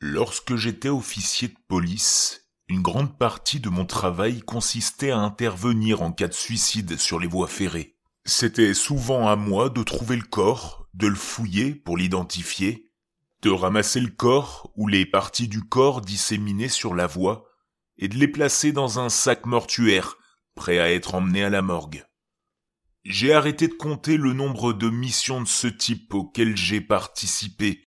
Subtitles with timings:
[0.00, 6.12] Lorsque j'étais officier de police, une grande partie de mon travail consistait à intervenir en
[6.12, 7.96] cas de suicide sur les voies ferrées.
[8.24, 12.90] C'était souvent à moi de trouver le corps, de le fouiller pour l'identifier,
[13.40, 17.46] de ramasser le corps ou les parties du corps disséminées sur la voie
[17.96, 20.18] et de les placer dans un sac mortuaire
[20.54, 22.04] prêt à être emmené à la morgue.
[23.04, 27.88] J'ai arrêté de compter le nombre de missions de ce type auxquelles j'ai participé.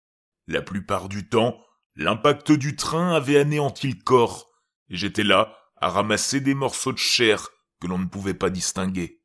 [0.47, 1.57] La plupart du temps,
[1.95, 4.49] l'impact du train avait anéanti le corps,
[4.89, 7.49] et j'étais là à ramasser des morceaux de chair
[7.79, 9.21] que l'on ne pouvait pas distinguer.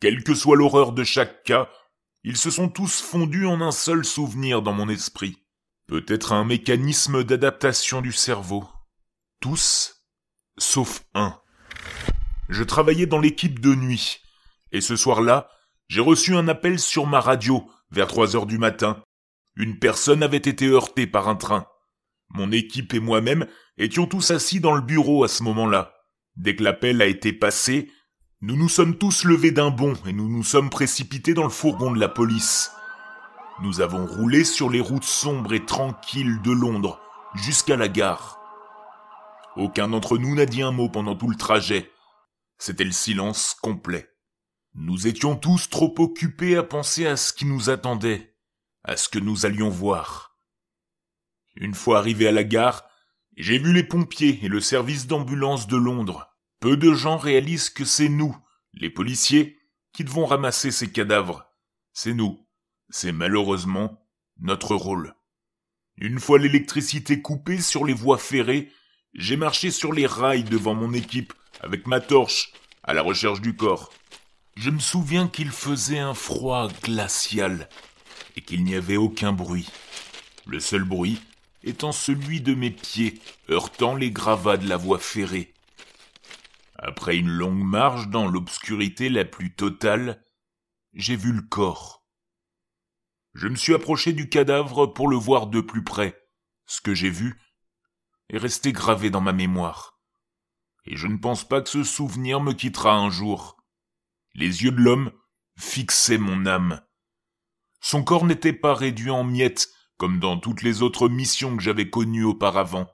[0.00, 1.70] Quelle que soit l'horreur de chaque cas,
[2.24, 5.44] ils se sont tous fondus en un seul souvenir dans mon esprit.
[5.86, 8.68] Peut-être un mécanisme d'adaptation du cerveau.
[9.40, 10.04] Tous,
[10.58, 11.40] sauf un.
[12.48, 14.20] Je travaillais dans l'équipe de nuit,
[14.72, 15.48] et ce soir-là,
[15.88, 19.02] j'ai reçu un appel sur ma radio, vers trois heures du matin.
[19.54, 21.68] Une personne avait été heurtée par un train.
[22.30, 23.46] Mon équipe et moi-même
[23.78, 25.94] étions tous assis dans le bureau à ce moment-là.
[26.36, 27.90] Dès que l'appel a été passé,
[28.42, 31.92] nous nous sommes tous levés d'un bond et nous nous sommes précipités dans le fourgon
[31.92, 32.70] de la police.
[33.62, 37.00] Nous avons roulé sur les routes sombres et tranquilles de Londres
[37.34, 38.38] jusqu'à la gare.
[39.56, 41.90] Aucun d'entre nous n'a dit un mot pendant tout le trajet.
[42.58, 44.10] C'était le silence complet.
[44.74, 48.36] Nous étions tous trop occupés à penser à ce qui nous attendait,
[48.84, 50.35] à ce que nous allions voir.
[51.56, 52.84] Une fois arrivé à la gare,
[53.36, 56.28] j'ai vu les pompiers et le service d'ambulance de Londres.
[56.60, 58.36] Peu de gens réalisent que c'est nous,
[58.74, 59.58] les policiers,
[59.92, 61.46] qui devons ramasser ces cadavres.
[61.92, 62.46] C'est nous.
[62.90, 64.06] C'est malheureusement
[64.38, 65.14] notre rôle.
[65.96, 68.70] Une fois l'électricité coupée sur les voies ferrées,
[69.14, 73.56] j'ai marché sur les rails devant mon équipe avec ma torche, à la recherche du
[73.56, 73.92] corps.
[74.56, 77.68] Je me souviens qu'il faisait un froid glacial
[78.36, 79.68] et qu'il n'y avait aucun bruit.
[80.46, 81.20] Le seul bruit
[81.66, 85.52] étant celui de mes pieds heurtant les gravats de la voie ferrée.
[86.76, 90.24] Après une longue marche dans l'obscurité la plus totale,
[90.94, 92.06] j'ai vu le corps.
[93.34, 96.18] Je me suis approché du cadavre pour le voir de plus près.
[96.64, 97.38] Ce que j'ai vu
[98.30, 99.96] est resté gravé dans ma mémoire
[100.86, 103.56] et je ne pense pas que ce souvenir me quittera un jour.
[104.34, 105.12] Les yeux de l'homme
[105.58, 106.80] fixaient mon âme.
[107.80, 111.90] Son corps n'était pas réduit en miettes comme dans toutes les autres missions que j'avais
[111.90, 112.86] connues auparavant.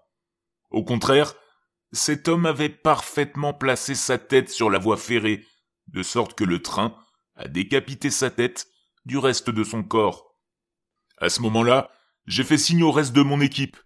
[0.70, 1.34] Au contraire,
[1.92, 5.44] cet homme avait parfaitement placé sa tête sur la voie ferrée,
[5.88, 6.96] de sorte que le train
[7.34, 8.66] a décapité sa tête
[9.04, 10.36] du reste de son corps.
[11.18, 11.90] À ce moment-là,
[12.26, 13.76] j'ai fait signe au reste de mon équipe.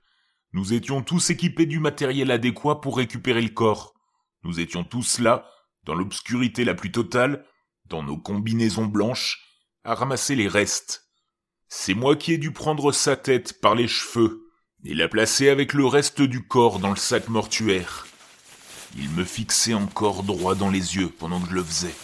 [0.52, 3.94] Nous étions tous équipés du matériel adéquat pour récupérer le corps.
[4.44, 5.48] Nous étions tous là,
[5.84, 7.44] dans l'obscurité la plus totale,
[7.86, 9.42] dans nos combinaisons blanches,
[9.84, 11.05] à ramasser les restes.
[11.68, 14.50] C'est moi qui ai dû prendre sa tête par les cheveux
[14.84, 18.06] et la placer avec le reste du corps dans le sac mortuaire.
[18.96, 21.94] Il me fixait encore droit dans les yeux pendant que je le faisais.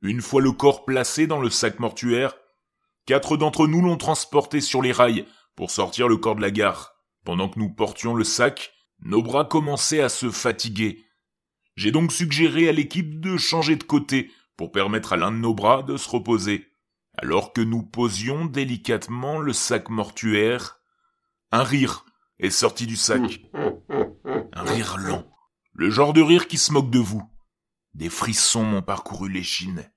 [0.00, 2.34] Une fois le corps placé dans le sac mortuaire,
[3.06, 6.94] quatre d'entre nous l'ont transporté sur les rails pour sortir le corps de la gare.
[7.24, 11.04] Pendant que nous portions le sac, nos bras commençaient à se fatiguer
[11.76, 15.54] j'ai donc suggéré à l'équipe de changer de côté pour permettre à l'un de nos
[15.54, 16.68] bras de se reposer.
[17.18, 20.80] Alors que nous posions délicatement le sac mortuaire,
[21.50, 22.04] un rire
[22.38, 23.40] est sorti du sac.
[24.54, 25.24] Un rire lent.
[25.72, 27.22] Le genre de rire qui se moque de vous.
[27.94, 29.90] Des frissons m'ont parcouru l'échine.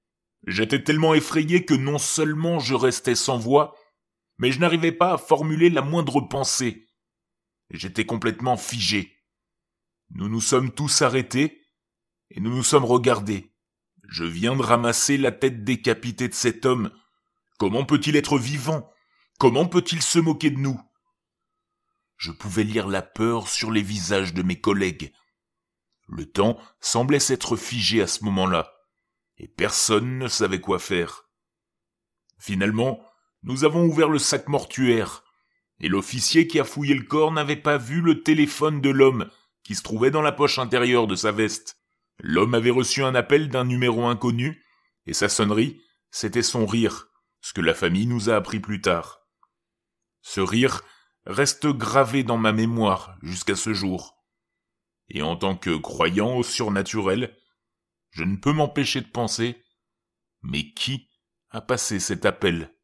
[0.48, 3.76] J'étais tellement effrayé que non seulement je restais sans voix,
[4.38, 6.90] mais je n'arrivais pas à formuler la moindre pensée.
[7.70, 9.24] J'étais complètement figé.
[10.12, 11.62] Nous nous sommes tous arrêtés
[12.30, 13.54] et nous nous sommes regardés.
[14.08, 16.92] Je viens de ramasser la tête décapitée de cet homme.
[17.58, 18.92] Comment peut-il être vivant?
[19.40, 20.80] Comment peut-il se moquer de nous?
[22.18, 25.14] Je pouvais lire la peur sur les visages de mes collègues.
[26.08, 28.74] Le temps semblait s'être figé à ce moment-là,
[29.38, 31.30] et personne ne savait quoi faire.
[32.38, 33.02] Finalement,
[33.44, 35.24] nous avons ouvert le sac mortuaire,
[35.80, 39.30] et l'officier qui a fouillé le corps n'avait pas vu le téléphone de l'homme
[39.64, 41.78] qui se trouvait dans la poche intérieure de sa veste.
[42.20, 44.64] L'homme avait reçu un appel d'un numéro inconnu,
[45.06, 45.82] et sa sonnerie,
[46.12, 47.10] c'était son rire,
[47.46, 49.22] ce que la famille nous a appris plus tard.
[50.22, 50.82] Ce rire
[51.28, 54.18] reste gravé dans ma mémoire jusqu'à ce jour.
[55.10, 57.38] Et en tant que croyant au surnaturel,
[58.10, 59.64] je ne peux m'empêcher de penser,
[60.42, 61.12] mais qui
[61.52, 62.75] a passé cet appel?